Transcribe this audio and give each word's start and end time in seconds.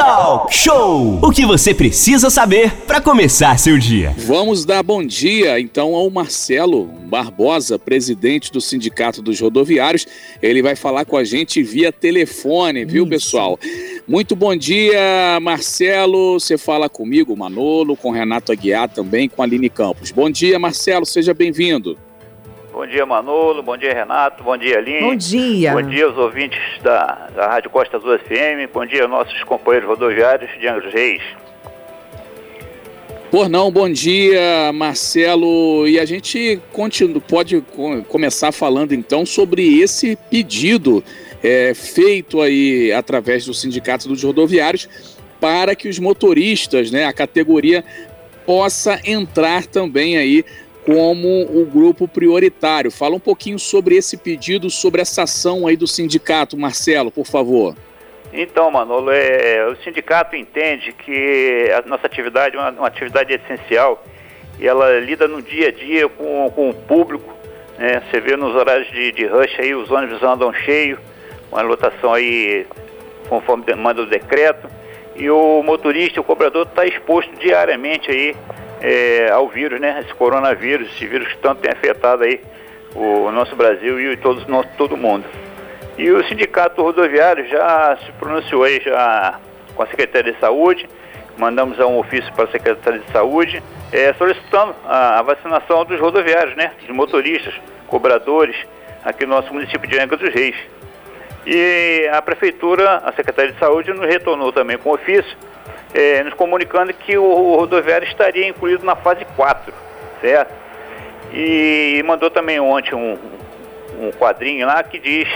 Talk 0.00 0.54
Show! 0.54 1.18
O 1.22 1.30
que 1.30 1.44
você 1.44 1.74
precisa 1.74 2.30
saber 2.30 2.72
para 2.86 3.02
começar 3.02 3.58
seu 3.58 3.76
dia. 3.76 4.14
Vamos 4.16 4.64
dar 4.64 4.82
bom 4.82 5.04
dia 5.04 5.60
então 5.60 5.94
ao 5.94 6.08
Marcelo 6.08 6.86
Barbosa, 6.86 7.78
presidente 7.78 8.50
do 8.50 8.62
Sindicato 8.62 9.20
dos 9.20 9.38
Rodoviários. 9.38 10.06
Ele 10.40 10.62
vai 10.62 10.74
falar 10.74 11.04
com 11.04 11.18
a 11.18 11.22
gente 11.24 11.62
via 11.62 11.92
telefone, 11.92 12.86
viu, 12.86 13.02
Isso. 13.02 13.10
pessoal? 13.10 13.58
Muito 14.08 14.34
bom 14.34 14.56
dia, 14.56 15.38
Marcelo. 15.42 16.40
Você 16.40 16.56
fala 16.56 16.88
comigo, 16.88 17.36
Manolo, 17.36 17.94
com 17.94 18.10
Renato 18.10 18.52
Aguiar 18.52 18.88
também, 18.88 19.28
com 19.28 19.42
a 19.42 19.44
Aline 19.44 19.68
Campos. 19.68 20.10
Bom 20.10 20.30
dia, 20.30 20.58
Marcelo, 20.58 21.04
seja 21.04 21.34
bem-vindo. 21.34 21.98
Bom 22.90 22.94
dia, 22.96 23.06
Manolo. 23.06 23.62
Bom 23.62 23.76
dia, 23.76 23.94
Renato. 23.94 24.42
Bom 24.42 24.56
dia, 24.56 24.78
Aline. 24.78 25.02
Bom 25.02 25.14
dia. 25.14 25.72
Bom 25.72 25.82
dia 25.88 26.06
aos 26.06 26.18
ouvintes 26.18 26.58
da, 26.82 27.28
da 27.32 27.46
Rádio 27.46 27.70
Costa 27.70 27.96
Azul 27.96 28.18
FM. 28.18 28.68
Bom 28.74 28.84
dia 28.84 29.02
aos 29.02 29.10
nossos 29.10 29.44
companheiros 29.44 29.88
rodoviários 29.88 30.50
de 30.58 30.66
Angra 30.66 30.90
Reis. 30.90 31.22
Por 33.30 33.48
não, 33.48 33.70
bom 33.70 33.88
dia, 33.88 34.72
Marcelo. 34.74 35.86
E 35.86 36.00
a 36.00 36.04
gente 36.04 36.60
continua, 36.72 37.20
pode 37.20 37.62
começar 38.08 38.50
falando 38.50 38.92
então 38.92 39.24
sobre 39.24 39.80
esse 39.80 40.18
pedido 40.28 41.04
é, 41.44 41.72
feito 41.74 42.40
aí 42.40 42.92
através 42.92 43.46
do 43.46 43.54
Sindicato 43.54 44.08
dos 44.08 44.20
Rodoviários 44.24 44.88
para 45.40 45.76
que 45.76 45.88
os 45.88 46.00
motoristas, 46.00 46.90
né, 46.90 47.04
a 47.04 47.12
categoria 47.12 47.84
possa 48.44 49.00
entrar 49.04 49.64
também 49.64 50.16
aí 50.16 50.44
como 50.84 51.42
o 51.42 51.66
grupo 51.66 52.08
prioritário. 52.08 52.90
Fala 52.90 53.16
um 53.16 53.20
pouquinho 53.20 53.58
sobre 53.58 53.96
esse 53.96 54.16
pedido, 54.16 54.70
sobre 54.70 55.00
essa 55.00 55.22
ação 55.22 55.66
aí 55.66 55.76
do 55.76 55.86
sindicato, 55.86 56.56
Marcelo, 56.56 57.10
por 57.10 57.26
favor. 57.26 57.74
Então, 58.32 58.70
Manolo, 58.70 59.10
é, 59.10 59.66
o 59.66 59.76
sindicato 59.82 60.36
entende 60.36 60.92
que 60.92 61.68
a 61.76 61.88
nossa 61.88 62.06
atividade 62.06 62.56
é 62.56 62.58
uma, 62.58 62.70
uma, 62.70 62.86
atividade 62.86 63.32
essencial 63.32 64.04
e 64.58 64.66
ela 64.66 65.00
lida 65.00 65.26
no 65.26 65.42
dia 65.42 65.68
a 65.68 65.72
dia 65.72 66.08
com, 66.08 66.50
com 66.54 66.70
o 66.70 66.74
público. 66.74 67.34
Né? 67.76 68.00
Você 68.08 68.20
vê 68.20 68.36
nos 68.36 68.54
horários 68.54 68.88
de, 68.92 69.10
de 69.12 69.26
rush 69.26 69.58
aí, 69.58 69.74
os 69.74 69.90
ônibus 69.90 70.22
andam 70.22 70.52
cheios, 70.52 70.98
uma 71.50 71.62
lotação 71.62 72.14
aí 72.14 72.66
conforme 73.28 73.64
manda 73.74 74.02
o 74.02 74.06
decreto, 74.06 74.68
e 75.16 75.28
o 75.28 75.62
motorista, 75.62 76.20
o 76.20 76.24
cobrador 76.24 76.66
está 76.66 76.86
exposto 76.86 77.30
diariamente 77.36 78.10
aí 78.10 78.36
é, 78.80 79.30
ao 79.30 79.48
vírus, 79.48 79.80
né? 79.80 80.00
Esse 80.04 80.14
coronavírus, 80.14 80.88
esse 80.88 81.06
vírus 81.06 81.28
que 81.28 81.38
tanto 81.38 81.60
tem 81.60 81.70
afetado 81.70 82.24
aí 82.24 82.40
o 82.94 83.30
nosso 83.30 83.54
Brasil 83.54 84.00
e 84.12 84.16
todos, 84.16 84.44
todo 84.76 84.96
mundo. 84.96 85.24
E 85.96 86.10
o 86.10 86.24
Sindicato 86.26 86.82
Rodoviário 86.82 87.46
já 87.46 87.96
se 88.04 88.10
pronunciou 88.12 88.64
aí 88.64 88.80
já 88.80 89.38
com 89.74 89.82
a 89.82 89.86
Secretaria 89.86 90.32
de 90.32 90.40
Saúde, 90.40 90.88
mandamos 91.36 91.78
um 91.78 91.98
ofício 91.98 92.32
para 92.34 92.44
a 92.44 92.48
Secretaria 92.48 93.00
de 93.00 93.12
Saúde 93.12 93.62
é, 93.92 94.12
solicitando 94.14 94.74
a, 94.86 95.18
a, 95.18 95.22
vacinação 95.22 95.84
dos 95.84 96.00
rodoviários, 96.00 96.56
né? 96.56 96.72
Dos 96.80 96.94
motoristas, 96.94 97.54
cobradores, 97.86 98.56
aqui 99.04 99.26
no 99.26 99.34
nosso 99.34 99.52
município 99.52 99.88
de 99.88 99.98
Angra 99.98 100.16
dos 100.16 100.32
Reis. 100.32 100.56
E 101.46 102.08
a 102.12 102.20
Prefeitura, 102.20 102.98
a 103.04 103.12
Secretaria 103.12 103.52
de 103.52 103.58
Saúde, 103.58 103.92
nos 103.92 104.06
retornou 104.06 104.52
também 104.52 104.76
com 104.76 104.90
ofício 104.90 105.36
é, 105.94 106.22
nos 106.22 106.34
comunicando 106.34 106.92
que 106.92 107.16
o, 107.16 107.24
o 107.24 107.56
rodoviário 107.56 108.06
estaria 108.06 108.46
incluído 108.46 108.84
na 108.84 108.96
fase 108.96 109.24
4, 109.36 109.72
certo? 110.20 110.52
E 111.32 112.02
mandou 112.04 112.30
também 112.30 112.58
ontem 112.58 112.94
um, 112.94 113.18
um 114.00 114.10
quadrinho 114.12 114.66
lá 114.66 114.82
que 114.82 114.98
diz 114.98 115.28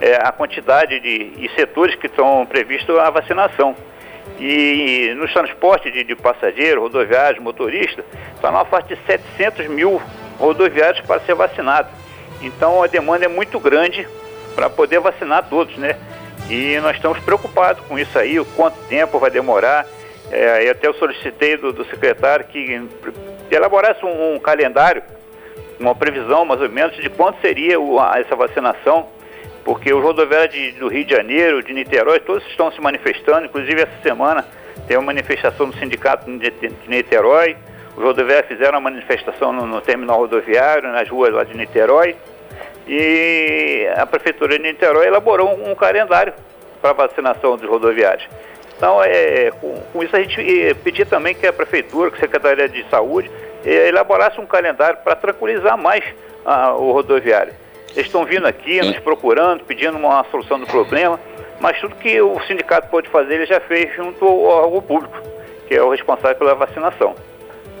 é, 0.00 0.16
a 0.16 0.32
quantidade 0.32 0.98
de 1.00 1.32
e 1.38 1.50
setores 1.54 1.94
que 1.94 2.06
estão 2.06 2.46
previstos 2.46 2.98
a 2.98 3.10
vacinação. 3.10 3.74
E 4.38 5.12
nos 5.16 5.32
transportes 5.32 5.92
de, 5.92 6.04
de 6.04 6.14
passageiros, 6.14 6.82
rodoviários, 6.82 7.42
motoristas, 7.42 8.04
está 8.34 8.50
numa 8.50 8.64
faixa 8.64 8.94
de 8.94 8.98
700 9.04 9.66
mil 9.66 10.00
rodoviários 10.38 11.04
para 11.04 11.20
ser 11.20 11.34
vacinado. 11.34 11.88
Então 12.40 12.82
a 12.82 12.86
demanda 12.86 13.24
é 13.24 13.28
muito 13.28 13.58
grande 13.58 14.06
para 14.54 14.70
poder 14.70 15.00
vacinar 15.00 15.48
todos, 15.48 15.76
né? 15.76 15.96
E 16.48 16.78
nós 16.80 16.96
estamos 16.96 17.18
preocupados 17.20 17.84
com 17.86 17.98
isso 17.98 18.18
aí, 18.18 18.40
o 18.40 18.44
quanto 18.44 18.76
tempo 18.88 19.18
vai 19.18 19.30
demorar. 19.30 19.86
É, 20.30 20.64
e 20.64 20.70
até 20.70 20.86
eu 20.86 20.94
solicitei 20.94 21.56
do, 21.56 21.72
do 21.72 21.84
secretário 21.86 22.44
que 22.46 22.82
elaborasse 23.50 24.04
um, 24.04 24.34
um, 24.34 24.38
calendário, 24.38 25.02
uma 25.80 25.94
previsão 25.94 26.44
mais 26.44 26.60
ou 26.60 26.68
menos 26.68 26.96
de 26.96 27.08
quanto 27.08 27.40
seria 27.40 27.80
o, 27.80 27.98
a, 27.98 28.18
essa 28.18 28.36
vacinação, 28.36 29.06
porque 29.64 29.92
os 29.92 30.02
rodoviários 30.02 30.74
do 30.74 30.88
Rio 30.88 31.04
de 31.04 31.14
Janeiro, 31.14 31.62
de 31.62 31.72
Niterói, 31.72 32.20
todos 32.20 32.46
estão 32.46 32.70
se 32.72 32.80
manifestando, 32.80 33.46
inclusive 33.46 33.82
essa 33.82 34.02
semana 34.02 34.44
tem 34.86 34.96
uma 34.96 35.06
manifestação 35.06 35.68
do 35.68 35.78
sindicato 35.78 36.30
de, 36.38 36.52
Niterói, 36.86 37.56
os 37.96 38.02
rodoviários 38.02 38.48
fizeram 38.48 38.78
uma 38.78 38.90
manifestação 38.90 39.52
no, 39.52 39.66
no 39.66 39.80
terminal 39.80 40.18
rodoviário, 40.18 40.90
nas 40.90 41.08
ruas 41.08 41.32
lá 41.32 41.44
de 41.44 41.56
Niterói, 41.56 42.16
e 42.88 43.86
a 43.96 44.06
Prefeitura 44.06 44.56
de 44.56 44.62
Niterói 44.62 45.06
elaborou 45.06 45.50
um, 45.50 45.72
um 45.72 45.74
calendário 45.74 46.32
para 46.80 46.92
vacinação 46.92 47.56
dos 47.56 47.68
rodoviários. 47.68 48.26
Então, 48.76 49.02
é, 49.02 49.50
com, 49.60 49.78
com, 49.92 50.02
isso 50.02 50.16
a 50.16 50.20
gente 50.20 50.74
pedir 50.82 51.06
também 51.06 51.34
que 51.34 51.46
a 51.46 51.52
Prefeitura, 51.52 52.10
que 52.10 52.16
a 52.16 52.20
Secretaria 52.20 52.68
de 52.68 52.88
Saúde, 52.88 53.30
é, 53.64 53.88
elaborasse 53.88 54.40
um 54.40 54.46
calendário 54.46 54.98
para 55.04 55.16
tranquilizar 55.16 55.76
mais 55.76 56.04
a, 56.44 56.72
o 56.74 56.92
rodoviário. 56.92 57.52
Eles 57.90 58.06
estão 58.06 58.24
vindo 58.24 58.46
aqui, 58.46 58.80
nos 58.80 58.98
procurando, 59.00 59.64
pedindo 59.64 59.96
uma 59.96 60.24
solução 60.30 60.58
do 60.58 60.66
problema, 60.66 61.18
mas 61.60 61.80
tudo 61.80 61.96
que 61.96 62.20
o 62.20 62.40
sindicato 62.46 62.88
pode 62.88 63.08
fazer, 63.08 63.34
ele 63.34 63.46
já 63.46 63.60
fez 63.60 63.94
junto 63.94 64.24
ao, 64.24 64.74
ao 64.74 64.82
público, 64.82 65.16
que 65.66 65.74
é 65.74 65.82
o 65.82 65.90
responsável 65.90 66.36
pela 66.36 66.54
vacinação. 66.54 67.16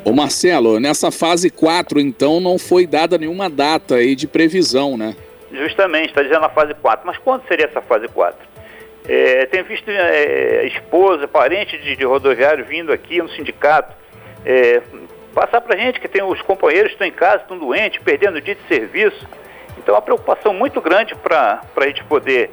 Ô 0.04 0.12
Marcelo, 0.12 0.80
nessa 0.80 1.10
fase 1.10 1.50
4, 1.50 2.00
então, 2.00 2.40
não 2.40 2.58
foi 2.58 2.86
dada 2.86 3.18
nenhuma 3.18 3.50
data 3.50 3.96
aí 3.96 4.14
de 4.14 4.26
previsão, 4.26 4.96
né? 4.96 5.14
Justamente, 5.52 6.08
está 6.08 6.22
dizendo 6.22 6.44
a 6.44 6.48
fase 6.48 6.74
4. 6.74 7.06
Mas 7.06 7.18
quando 7.18 7.46
seria 7.46 7.66
essa 7.66 7.82
fase 7.82 8.08
4? 8.08 8.38
É, 9.08 9.46
tem 9.46 9.62
visto 9.62 9.88
é, 9.90 10.66
esposa, 10.66 11.26
parente 11.26 11.78
de, 11.78 11.96
de, 11.96 12.04
rodoviário 12.04 12.64
vindo 12.64 12.92
aqui 12.92 13.22
no 13.22 13.28
sindicato 13.30 13.96
é, 14.44 14.82
passar 15.34 15.62
para 15.62 15.76
a 15.76 15.78
gente 15.78 15.98
que 15.98 16.08
tem 16.08 16.22
os 16.22 16.42
companheiros 16.42 16.88
que 16.88 16.94
estão 16.94 17.06
em 17.06 17.12
casa, 17.12 17.42
estão 17.42 17.58
doentes, 17.58 18.02
perdendo 18.02 18.40
dia 18.40 18.54
de 18.54 18.66
serviço. 18.68 19.26
Então, 19.78 19.94
é 19.94 19.98
uma 19.98 20.02
preocupação 20.02 20.52
muito 20.52 20.80
grande 20.80 21.14
para 21.14 21.62
a 21.76 21.86
gente 21.86 22.04
poder 22.04 22.50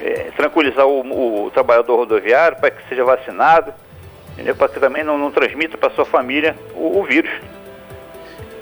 é, 0.00 0.30
tranquilizar 0.36 0.86
o, 0.86 1.46
o 1.46 1.50
trabalhador 1.50 1.96
rodoviário, 1.96 2.58
para 2.58 2.70
que 2.70 2.88
seja 2.88 3.04
vacinado 3.04 3.74
entendeu? 4.38 4.54
para 4.54 4.68
que 4.68 4.78
também 4.78 5.02
não, 5.02 5.18
não 5.18 5.32
transmita 5.32 5.76
para 5.76 5.90
sua 5.90 6.04
família 6.04 6.56
o, 6.74 7.00
o 7.00 7.04
vírus. 7.04 7.30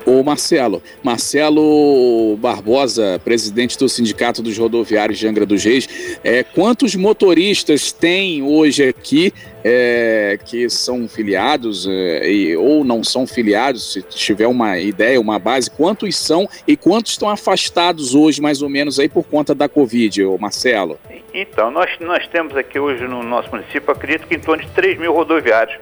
O 0.06 0.22
Marcelo, 0.22 0.80
Marcelo 1.02 2.36
Barbosa, 2.36 3.20
presidente 3.24 3.76
do 3.76 3.88
Sindicato 3.88 4.40
dos 4.40 4.56
Rodoviários 4.56 5.18
de 5.18 5.26
Angra 5.26 5.44
dos 5.44 5.64
Reis, 5.64 6.18
é, 6.22 6.44
quantos 6.44 6.94
motoristas 6.94 7.90
tem 7.90 8.40
hoje 8.40 8.88
aqui 8.88 9.34
é, 9.64 10.38
que 10.44 10.70
são 10.70 11.08
filiados 11.08 11.88
é, 11.88 12.30
e, 12.30 12.56
ou 12.56 12.84
não 12.84 13.02
são 13.02 13.26
filiados, 13.26 13.94
se 13.94 14.02
tiver 14.02 14.46
uma 14.46 14.78
ideia, 14.78 15.20
uma 15.20 15.40
base, 15.40 15.68
quantos 15.68 16.16
são 16.16 16.48
e 16.68 16.76
quantos 16.76 17.10
estão 17.10 17.28
afastados 17.28 18.14
hoje, 18.14 18.40
mais 18.40 18.62
ou 18.62 18.68
menos, 18.68 19.00
aí 19.00 19.08
por 19.08 19.24
conta 19.24 19.56
da 19.56 19.68
Covid, 19.68 20.22
Marcelo? 20.38 21.00
Então, 21.34 21.68
nós, 21.68 21.90
nós 21.98 22.28
temos 22.28 22.56
aqui 22.56 22.78
hoje 22.78 23.08
no 23.08 23.24
nosso 23.24 23.50
município, 23.50 23.90
acredito 23.90 24.28
que 24.28 24.36
em 24.36 24.40
torno 24.40 24.62
de 24.62 24.70
3 24.70 25.00
mil 25.00 25.12
rodoviários 25.12 25.76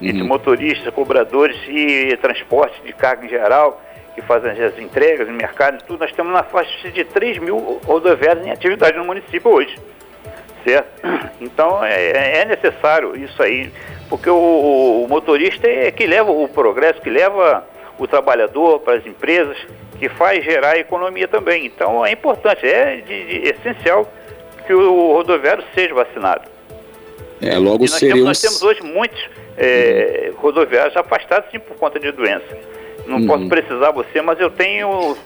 entre 0.00 0.22
uhum. 0.22 0.28
motoristas, 0.28 0.92
cobradores 0.94 1.56
e 1.68 2.16
transporte 2.18 2.80
de 2.82 2.92
carga 2.92 3.26
em 3.26 3.28
geral, 3.28 3.82
que 4.14 4.22
fazem 4.22 4.50
as 4.50 4.78
entregas 4.78 5.28
no 5.28 5.34
mercado 5.34 5.78
e 5.80 5.86
tudo, 5.86 6.00
nós 6.00 6.12
temos 6.12 6.32
na 6.32 6.42
faixa 6.42 6.90
de 6.90 7.04
3 7.04 7.38
mil 7.38 7.80
rodoviários 7.84 8.46
em 8.46 8.50
atividade 8.50 8.96
no 8.96 9.04
município 9.04 9.50
hoje. 9.50 9.76
Certo? 10.64 10.88
Então 11.40 11.84
é, 11.84 12.40
é 12.40 12.44
necessário 12.44 13.16
isso 13.16 13.40
aí, 13.40 13.70
porque 14.08 14.28
o, 14.28 15.04
o, 15.04 15.06
motorista 15.08 15.68
é 15.68 15.88
que 15.92 16.04
leva 16.04 16.32
o 16.32 16.48
progresso, 16.48 17.00
que 17.00 17.08
leva 17.08 17.64
o 17.96 18.08
trabalhador 18.08 18.80
para 18.80 18.94
as 18.94 19.06
empresas, 19.06 19.56
que 20.00 20.08
faz 20.08 20.44
gerar 20.44 20.72
a 20.72 20.78
economia 20.78 21.28
também. 21.28 21.64
Então 21.64 22.04
é 22.04 22.10
importante, 22.10 22.66
é 22.66 22.96
de, 22.96 23.24
de, 23.24 23.48
essencial 23.50 24.12
que 24.66 24.74
o 24.74 25.12
rodoviário 25.12 25.62
seja 25.76 25.94
vacinado. 25.94 26.42
É, 27.40 27.56
logo 27.56 27.78
nós 27.78 28.00
temos, 28.00 28.24
Nós 28.24 28.40
temos 28.40 28.60
hoje 28.60 28.82
muitos 28.82 29.28
é, 29.58 30.32
rodoviários 30.36 30.96
afastados 30.96 31.50
sim 31.50 31.58
por 31.58 31.76
conta 31.76 31.98
de 31.98 32.12
doença. 32.12 32.56
Não 33.06 33.18
uhum. 33.18 33.26
posso 33.26 33.48
precisar 33.48 33.90
você, 33.90 34.20
mas 34.22 34.38
eu 34.38 34.50
tenho 34.50 35.16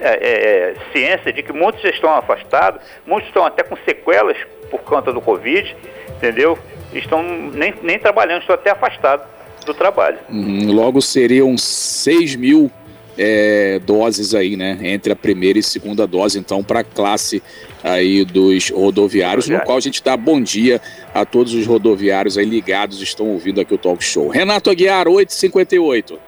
é, 0.00 0.08
é, 0.10 0.74
ciência 0.92 1.32
de 1.32 1.42
que 1.42 1.52
muitos 1.52 1.82
estão 1.84 2.12
afastados, 2.14 2.80
muitos 3.06 3.28
estão 3.28 3.44
até 3.44 3.62
com 3.62 3.76
sequelas 3.84 4.36
por 4.70 4.80
conta 4.80 5.12
do 5.12 5.20
Covid, 5.20 5.74
entendeu? 6.10 6.58
Estão 6.92 7.22
nem, 7.22 7.74
nem 7.82 7.98
trabalhando, 7.98 8.40
estão 8.40 8.54
até 8.54 8.70
afastados 8.70 9.26
do 9.64 9.74
trabalho. 9.74 10.18
Uhum. 10.28 10.72
Logo 10.72 11.00
seriam 11.00 11.56
6 11.56 12.36
mil 12.36 12.70
é, 13.18 13.80
doses 13.84 14.34
aí, 14.34 14.56
né? 14.56 14.78
Entre 14.80 15.12
a 15.12 15.16
primeira 15.16 15.58
e 15.58 15.62
segunda 15.62 16.06
dose, 16.06 16.38
então, 16.38 16.62
para 16.62 16.80
a 16.80 16.84
classe 16.84 17.42
aí 17.82 18.24
dos 18.24 18.70
rodoviários, 18.70 19.48
no 19.48 19.60
qual 19.60 19.76
a 19.76 19.80
gente 19.80 20.02
dá 20.02 20.16
bom 20.16 20.40
dia 20.40 20.80
a 21.12 21.24
todos 21.24 21.52
os 21.52 21.66
rodoviários 21.66 22.38
aí 22.38 22.44
ligados, 22.44 23.02
estão 23.02 23.26
ouvindo 23.26 23.60
aqui 23.60 23.74
o 23.74 23.78
Talk 23.78 24.02
Show. 24.02 24.28
Renato 24.28 24.70
Aguiar, 24.70 25.08
858. 25.08 26.18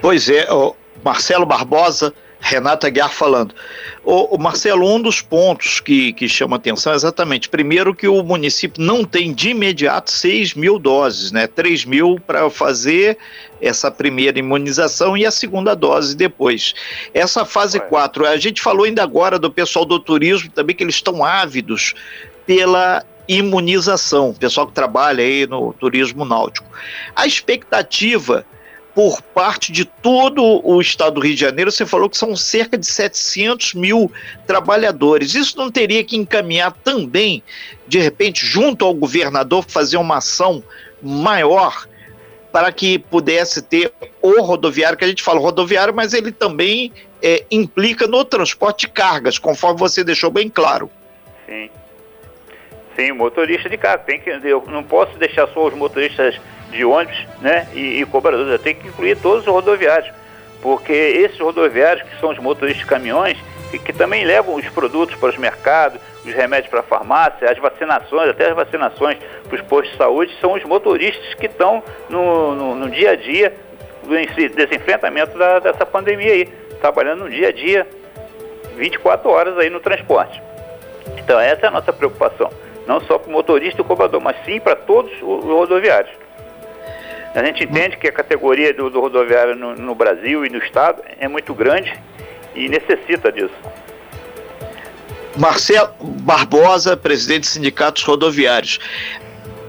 Pois 0.00 0.28
é, 0.28 0.46
Marcelo 1.02 1.46
Barbosa, 1.46 2.12
Renato 2.40 2.86
Aguiar 2.86 3.10
falando. 3.10 3.54
O, 4.04 4.36
o, 4.36 4.38
Marcelo, 4.38 4.88
um 4.88 5.00
dos 5.00 5.20
pontos 5.20 5.80
que, 5.80 6.12
que 6.12 6.28
chama 6.28 6.56
atenção 6.56 6.92
é 6.92 6.96
exatamente, 6.96 7.48
primeiro, 7.48 7.94
que 7.94 8.06
o 8.06 8.22
município 8.22 8.82
não 8.82 9.04
tem 9.04 9.32
de 9.32 9.50
imediato 9.50 10.10
6 10.10 10.54
mil 10.54 10.78
doses, 10.78 11.32
né? 11.32 11.46
3 11.46 11.84
mil 11.84 12.18
para 12.26 12.48
fazer 12.48 13.18
essa 13.60 13.90
primeira 13.90 14.38
imunização 14.38 15.16
e 15.16 15.26
a 15.26 15.30
segunda 15.30 15.74
dose 15.74 16.16
depois. 16.16 16.74
Essa 17.12 17.44
fase 17.44 17.80
4, 17.80 18.26
a 18.26 18.36
gente 18.36 18.62
falou 18.62 18.84
ainda 18.84 19.02
agora 19.02 19.38
do 19.38 19.50
pessoal 19.50 19.84
do 19.84 19.98
turismo 19.98 20.50
também, 20.50 20.74
que 20.74 20.84
eles 20.84 20.94
estão 20.94 21.24
ávidos 21.24 21.94
pela 22.46 23.04
imunização, 23.28 24.32
pessoal 24.32 24.66
que 24.66 24.72
trabalha 24.72 25.22
aí 25.22 25.46
no 25.46 25.74
turismo 25.74 26.24
náutico. 26.24 26.66
A 27.14 27.26
expectativa 27.26 28.46
por 28.98 29.22
parte 29.22 29.70
de 29.70 29.84
todo 29.84 30.42
o 30.66 30.80
estado 30.80 31.14
do 31.14 31.20
Rio 31.20 31.36
de 31.36 31.40
Janeiro, 31.40 31.70
você 31.70 31.86
falou 31.86 32.10
que 32.10 32.18
são 32.18 32.34
cerca 32.34 32.76
de 32.76 32.84
700 32.84 33.74
mil 33.74 34.10
trabalhadores. 34.44 35.36
Isso 35.36 35.56
não 35.56 35.70
teria 35.70 36.02
que 36.02 36.16
encaminhar 36.16 36.72
também, 36.72 37.40
de 37.86 38.00
repente, 38.00 38.44
junto 38.44 38.84
ao 38.84 38.92
governador, 38.92 39.64
fazer 39.68 39.98
uma 39.98 40.16
ação 40.16 40.64
maior 41.00 41.86
para 42.50 42.72
que 42.72 42.98
pudesse 42.98 43.62
ter 43.62 43.92
o 44.20 44.42
rodoviário, 44.42 44.98
que 44.98 45.04
a 45.04 45.08
gente 45.08 45.22
fala 45.22 45.38
rodoviário, 45.38 45.94
mas 45.94 46.12
ele 46.12 46.32
também 46.32 46.92
é, 47.22 47.44
implica 47.52 48.08
no 48.08 48.24
transporte 48.24 48.88
de 48.88 48.92
cargas, 48.92 49.38
conforme 49.38 49.78
você 49.78 50.02
deixou 50.02 50.28
bem 50.28 50.48
claro. 50.48 50.90
Sim. 51.46 51.70
Sim, 52.96 53.12
motorista 53.12 53.70
de 53.70 53.76
carga. 53.76 54.02
Tem 54.02 54.18
que, 54.18 54.28
eu 54.28 54.64
não 54.66 54.82
posso 54.82 55.16
deixar 55.18 55.46
só 55.50 55.68
os 55.68 55.74
motoristas 55.74 56.34
de 56.70 56.84
ônibus 56.84 57.26
né, 57.40 57.66
e, 57.74 58.00
e 58.00 58.06
cobradores. 58.06 58.60
Tem 58.60 58.74
que 58.74 58.88
incluir 58.88 59.16
todos 59.16 59.46
os 59.46 59.52
rodoviários, 59.52 60.10
porque 60.60 60.92
esses 60.92 61.38
rodoviários, 61.38 62.08
que 62.08 62.20
são 62.20 62.30
os 62.30 62.38
motoristas 62.38 62.82
de 62.82 62.88
caminhões, 62.88 63.38
que, 63.70 63.78
que 63.78 63.92
também 63.92 64.24
levam 64.24 64.54
os 64.54 64.68
produtos 64.70 65.14
para 65.16 65.28
os 65.28 65.36
mercados, 65.36 66.00
os 66.24 66.34
remédios 66.34 66.70
para 66.70 66.80
a 66.80 66.82
farmácia, 66.82 67.50
as 67.50 67.58
vacinações, 67.58 68.30
até 68.30 68.48
as 68.48 68.56
vacinações 68.56 69.18
para 69.46 69.56
os 69.56 69.62
postos 69.62 69.92
de 69.92 69.98
saúde, 69.98 70.36
são 70.40 70.52
os 70.54 70.64
motoristas 70.64 71.34
que 71.34 71.46
estão 71.46 71.82
no, 72.08 72.54
no, 72.54 72.74
no 72.74 72.90
dia 72.90 73.12
a 73.12 73.16
dia 73.16 73.54
desse 74.54 74.74
enfrentamento 74.74 75.36
da, 75.36 75.58
dessa 75.58 75.84
pandemia 75.84 76.32
aí, 76.32 76.46
trabalhando 76.80 77.24
no 77.24 77.30
dia 77.30 77.48
a 77.48 77.52
dia, 77.52 77.86
24 78.76 79.28
horas 79.28 79.58
aí 79.58 79.68
no 79.68 79.80
transporte. 79.80 80.40
Então 81.18 81.38
essa 81.38 81.66
é 81.66 81.68
a 81.68 81.72
nossa 81.72 81.92
preocupação, 81.92 82.50
não 82.86 83.00
só 83.00 83.18
para 83.18 83.28
o 83.28 83.32
motorista 83.32 83.80
e 83.80 83.82
o 83.82 83.84
cobrador, 83.84 84.20
mas 84.20 84.36
sim 84.44 84.58
para 84.58 84.74
todos 84.74 85.12
os 85.20 85.44
rodoviários. 85.44 86.27
A 87.34 87.44
gente 87.44 87.64
entende 87.64 87.96
que 87.96 88.08
a 88.08 88.12
categoria 88.12 88.72
do, 88.72 88.90
do 88.90 89.00
rodoviário 89.00 89.54
no, 89.54 89.74
no, 89.74 89.94
Brasil 89.94 90.44
e 90.44 90.48
no 90.48 90.58
Estado 90.58 91.02
é 91.18 91.28
muito 91.28 91.54
grande 91.54 91.92
e 92.54 92.68
necessita 92.68 93.30
disso. 93.30 93.54
Marcelo 95.36 95.92
Barbosa, 96.00 96.96
presidente 96.96 97.42
dos 97.42 97.50
sindicatos 97.50 98.02
rodoviários. 98.02 98.80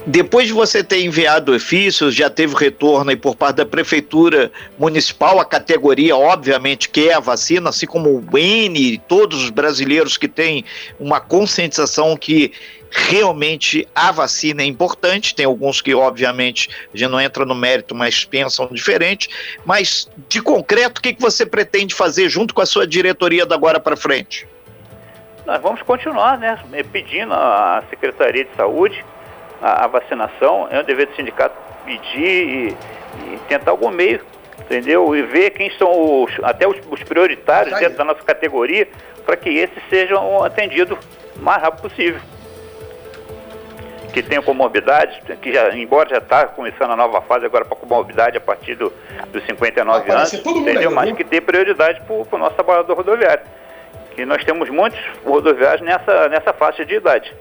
Depois 0.10 0.48
de 0.48 0.54
você 0.54 0.84
ter 0.84 1.06
enviado 1.06 1.56
ofícios, 1.56 2.16
já 2.16 2.32
teve 2.32 2.56
retorno 2.56 3.12
aí 3.12 3.16
por 3.16 3.36
parte 3.36 3.58
da 3.58 3.66
Prefeitura 3.66 4.52
Municipal, 4.76 5.40
a 5.40 5.46
categoria, 5.46 6.18
obviamente, 6.18 6.90
quer 6.90 7.14
a 7.14 7.20
vacina, 7.20 7.70
assim 7.70 7.86
como 7.86 8.18
o 8.18 8.38
N, 8.38 8.98
todos 9.08 9.44
os 9.44 9.52
brasileiros 9.52 10.18
que 10.18 10.28
têm 10.28 10.66
uma 11.00 11.22
conscientização 11.22 12.18
que 12.18 12.52
realmente 12.90 13.88
a 13.94 14.12
vacina 14.12 14.64
é 14.64 14.66
importante. 14.66 15.36
Tem 15.36 15.46
alguns 15.46 15.80
que, 15.80 15.94
obviamente, 15.94 16.70
gente 16.92 17.12
não 17.12 17.22
entra 17.22 17.46
no 17.46 17.54
mérito, 17.54 17.94
mas 17.94 18.26
pensam 18.26 18.66
diferente. 18.72 19.30
Mas, 19.64 20.10
de 20.28 20.42
concreto, 20.42 20.98
o 20.98 21.02
que, 21.04 21.16
você 21.20 21.46
pretende 21.46 21.94
fazer 21.94 22.30
junto 22.30 22.56
com 22.56 22.62
a 22.64 22.66
sua 22.66 22.88
diretoria 22.88 23.46
da 23.46 23.54
agora 23.54 23.80
para 23.80 23.96
frente? 23.96 24.48
Nós 25.46 25.62
vamos 25.62 25.84
continuar 25.84 26.40
né, 26.40 26.58
pedindo 26.92 27.32
à 27.32 27.84
Secretaria 27.92 28.46
de 28.46 28.56
Saúde 28.56 29.06
a, 29.62 29.86
a 29.86 29.88
vacinação. 29.88 30.68
É 30.72 30.80
um 30.80 30.84
dever 30.84 31.08
do 31.08 31.16
sindicato 31.16 31.56
pedir 31.86 32.20
e, 32.20 32.78
e 33.34 33.40
tentar 33.48 33.72
algum 33.72 33.90
meio 33.90 34.22
entendeu? 34.60 35.16
E 35.16 35.24
ver 35.24 35.50
quem 35.50 35.72
são 35.72 36.24
os, 36.24 36.32
até 36.44 36.68
os, 36.68 36.78
os 36.92 37.02
prioritários 37.02 37.80
dentro 37.80 37.98
da 37.98 38.04
nossa 38.04 38.22
categoria, 38.22 38.88
para 39.26 39.36
que 39.36 39.50
esses 39.50 39.82
sejam 39.90 40.44
atendidos 40.44 40.96
o 41.36 41.42
mais 41.42 41.60
rápido 41.60 41.82
possível 41.82 42.22
que 44.10 44.24
tem 44.24 44.42
comorbidade, 44.42 45.22
que 45.42 45.54
já, 45.54 45.70
embora 45.76 46.10
já 46.10 46.18
está 46.18 46.48
começando 46.48 46.92
a 46.92 46.96
nova 46.96 47.22
fase 47.22 47.46
agora 47.46 47.64
para 47.64 47.78
comorbidade 47.78 48.38
a 48.38 48.42
partir 48.42 48.76
do, 48.76 48.92
dos 49.32 49.46
59 49.46 50.12
anos, 50.12 50.34
entendeu? 50.34 50.90
Aí, 50.90 50.96
mas 50.96 51.12
que 51.16 51.24
dê 51.24 51.40
prioridade 51.40 52.02
para 52.02 52.16
o 52.16 52.40
nosso 52.40 52.56
trabalhador 52.56 52.98
rodoviário. 52.98 53.44
Que 54.16 54.26
nós 54.26 54.44
temos 54.44 54.70
muitos 54.70 55.00
rodoviários 55.24 55.82
nessa, 55.82 56.28
nessa 56.28 56.54
faixa 56.54 56.84
de 56.84 56.96
idade. 56.96 57.34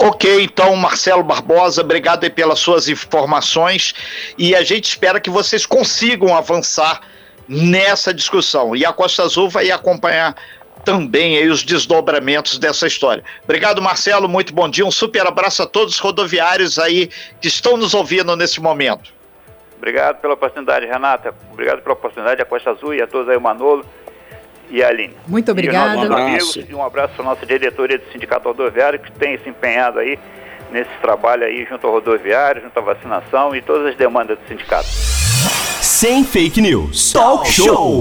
Ok, 0.00 0.44
então, 0.44 0.76
Marcelo 0.76 1.24
Barbosa, 1.24 1.80
obrigado 1.80 2.30
pelas 2.30 2.60
suas 2.60 2.88
informações 2.88 3.92
e 4.38 4.54
a 4.54 4.62
gente 4.62 4.84
espera 4.84 5.18
que 5.18 5.28
vocês 5.28 5.66
consigam 5.66 6.36
avançar 6.36 7.00
nessa 7.48 8.14
discussão. 8.14 8.76
E 8.76 8.86
a 8.86 8.92
Costa 8.92 9.24
Azul 9.24 9.50
vai 9.50 9.72
acompanhar 9.72 10.36
também 10.84 11.44
os 11.48 11.64
desdobramentos 11.64 12.58
dessa 12.58 12.86
história. 12.86 13.24
Obrigado, 13.42 13.82
Marcelo, 13.82 14.28
muito 14.28 14.54
bom 14.54 14.68
dia. 14.68 14.86
Um 14.86 14.90
super 14.90 15.26
abraço 15.26 15.64
a 15.64 15.66
todos 15.66 15.94
os 15.94 16.00
rodoviários 16.00 16.78
aí 16.78 17.10
que 17.40 17.48
estão 17.48 17.76
nos 17.76 17.92
ouvindo 17.92 18.36
nesse 18.36 18.60
momento. 18.60 19.12
Obrigado 19.76 20.20
pela 20.20 20.34
oportunidade, 20.34 20.86
Renata. 20.86 21.34
Obrigado 21.52 21.82
pela 21.82 21.94
oportunidade 21.94 22.40
a 22.40 22.44
Costa 22.44 22.70
Azul 22.70 22.94
e 22.94 23.02
a 23.02 23.06
todos 23.06 23.28
aí, 23.28 23.36
o 23.36 23.40
Manolo 23.40 23.84
e 24.70 24.82
a 24.82 24.88
Aline. 24.88 25.14
Muito 25.26 25.50
obrigado. 25.50 26.04
E 26.04 26.08
um 26.08 26.12
abraço. 26.12 26.66
e 26.68 26.74
um 26.74 26.84
abraço 26.84 27.14
para 27.14 27.24
a 27.24 27.28
nossa 27.28 27.46
diretoria 27.46 27.98
do 27.98 28.04
Sindicato 28.12 28.48
Rodoviário, 28.48 28.98
que 28.98 29.10
tem 29.12 29.38
se 29.38 29.48
empenhado 29.48 29.98
aí 29.98 30.18
nesse 30.70 30.90
trabalho 31.00 31.44
aí 31.44 31.66
junto 31.68 31.86
ao 31.86 31.92
rodoviário, 31.94 32.62
junto 32.62 32.78
à 32.78 32.82
vacinação 32.82 33.54
e 33.54 33.62
todas 33.62 33.86
as 33.86 33.96
demandas 33.96 34.38
do 34.38 34.48
sindicato. 34.48 34.88
Sem 35.80 36.24
fake 36.24 36.60
news. 36.60 37.12
Talk 37.12 37.50
show. 37.50 38.00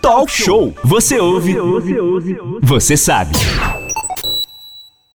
Talk 0.00 0.32
Show. 0.32 0.74
Você 0.82 1.20
ouve, 1.20 1.54
você 2.60 2.96
sabe. 2.96 3.36